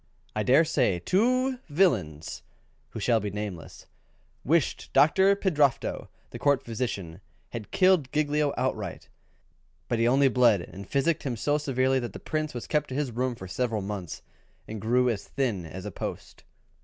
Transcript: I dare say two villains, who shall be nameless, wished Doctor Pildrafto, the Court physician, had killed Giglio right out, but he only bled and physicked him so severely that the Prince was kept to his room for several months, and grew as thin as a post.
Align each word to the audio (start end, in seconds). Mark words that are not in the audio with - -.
I 0.35 0.41
dare 0.41 0.65
say 0.65 0.97
two 0.97 1.59
villains, 1.69 2.41
who 2.89 2.99
shall 2.99 3.19
be 3.19 3.29
nameless, 3.29 3.85
wished 4.43 4.89
Doctor 4.93 5.35
Pildrafto, 5.35 6.07
the 6.31 6.39
Court 6.39 6.63
physician, 6.63 7.21
had 7.49 7.69
killed 7.69 8.11
Giglio 8.11 8.49
right 8.73 8.95
out, 9.03 9.09
but 9.87 9.99
he 9.99 10.07
only 10.07 10.27
bled 10.27 10.61
and 10.61 10.89
physicked 10.89 11.21
him 11.21 11.37
so 11.37 11.59
severely 11.59 11.99
that 11.99 12.13
the 12.13 12.19
Prince 12.19 12.55
was 12.55 12.65
kept 12.65 12.89
to 12.89 12.95
his 12.95 13.11
room 13.11 13.35
for 13.35 13.47
several 13.47 13.83
months, 13.83 14.23
and 14.67 14.81
grew 14.81 15.07
as 15.07 15.27
thin 15.27 15.67
as 15.67 15.85
a 15.85 15.91
post. 15.91 16.45